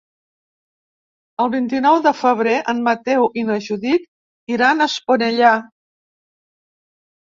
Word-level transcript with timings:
El 1.45 1.51
vint-i-nou 1.57 1.99
de 2.07 2.15
febrer 2.23 2.57
en 2.75 2.83
Mateu 2.89 3.29
i 3.43 3.47
na 3.53 3.61
Judit 3.69 4.11
iran 4.59 4.83
a 4.83 4.93
Esponellà. 4.97 5.57